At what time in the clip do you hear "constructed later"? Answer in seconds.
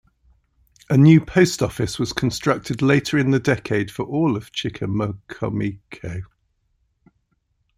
2.11-3.19